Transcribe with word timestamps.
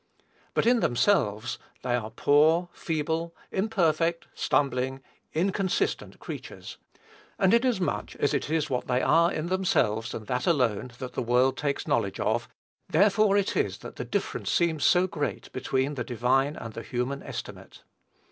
But, 0.55 0.65
in 0.65 0.79
themselves, 0.79 1.59
they 1.83 1.93
are 1.93 2.09
poor, 2.09 2.69
feeble, 2.73 3.35
imperfect, 3.51 4.25
stumbling, 4.33 5.03
inconsistent 5.31 6.17
creatures; 6.19 6.77
and, 7.37 7.53
inasmuch 7.53 8.15
as 8.15 8.33
it 8.33 8.49
is 8.49 8.67
what 8.67 8.87
they 8.87 9.03
are 9.03 9.31
in 9.31 9.45
themselves, 9.45 10.15
and 10.15 10.25
that 10.25 10.47
alone, 10.47 10.89
that 10.97 11.13
the 11.13 11.21
world 11.21 11.55
takes 11.55 11.87
knowledge 11.87 12.19
of, 12.19 12.49
therefore 12.89 13.37
it 13.37 13.55
is 13.55 13.77
that 13.85 13.97
the 13.97 14.03
difference 14.03 14.51
seems 14.51 14.83
so 14.83 15.05
great 15.05 15.51
between 15.51 15.93
the 15.93 16.03
divine 16.03 16.55
and 16.55 16.73
the 16.73 16.81
human 16.81 17.21
estimate. 17.21 17.83